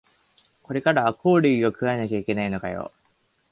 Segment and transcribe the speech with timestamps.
[0.63, 2.91] これからはコオロギ食わなきゃいけないのかよ